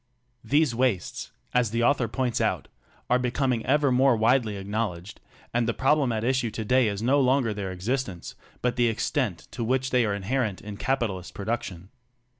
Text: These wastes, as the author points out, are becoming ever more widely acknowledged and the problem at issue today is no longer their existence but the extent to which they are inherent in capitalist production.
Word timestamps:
These 0.43 0.73
wastes, 0.73 1.31
as 1.53 1.69
the 1.69 1.83
author 1.83 2.07
points 2.07 2.41
out, 2.41 2.67
are 3.07 3.19
becoming 3.19 3.63
ever 3.67 3.91
more 3.91 4.15
widely 4.17 4.57
acknowledged 4.57 5.21
and 5.53 5.67
the 5.67 5.75
problem 5.75 6.11
at 6.11 6.23
issue 6.23 6.49
today 6.49 6.87
is 6.87 7.03
no 7.03 7.19
longer 7.21 7.53
their 7.53 7.71
existence 7.71 8.33
but 8.63 8.77
the 8.77 8.87
extent 8.87 9.47
to 9.51 9.63
which 9.63 9.91
they 9.91 10.03
are 10.03 10.15
inherent 10.15 10.59
in 10.59 10.75
capitalist 10.77 11.35
production. 11.35 11.89